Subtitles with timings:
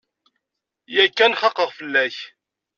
[0.95, 2.17] Yakan xaqeɣ fell-ak.